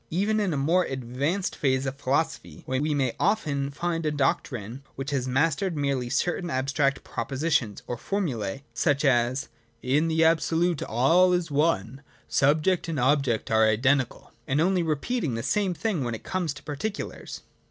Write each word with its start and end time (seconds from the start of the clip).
Even 0.09 0.39
in 0.39 0.51
a 0.51 0.57
more 0.57 0.83
ad 0.87 1.03
vanced 1.03 1.53
phase 1.53 1.85
of 1.85 1.95
philosophy, 1.97 2.63
we 2.65 2.95
may 2.95 3.13
often 3.19 3.69
find 3.69 4.03
a 4.03 4.09
doc 4.09 4.41
trine 4.43 4.81
which 4.95 5.11
has 5.11 5.27
mastered 5.27 5.77
merely 5.77 6.09
certain 6.09 6.49
abstract 6.49 7.03
pro 7.03 7.23
positions 7.23 7.83
or 7.85 7.97
formulae, 7.97 8.63
such 8.73 9.05
as, 9.05 9.47
'In 9.83 10.07
the 10.07 10.23
absolute 10.23 10.81
all 10.81 11.33
is 11.33 11.51
one,'' 11.51 12.01
Subject 12.41 12.87
and 12.87 12.99
object 12.99 13.51
are 13.51 13.67
identical,'— 13.67 14.31
and 14.47 14.59
only 14.59 14.81
re 14.81 14.95
peating 14.95 15.35
the 15.35 15.43
same 15.43 15.75
thing 15.75 16.03
when 16.03 16.15
it 16.15 16.23
comes 16.23 16.55
to 16.55 16.63
particulars. 16.63 17.41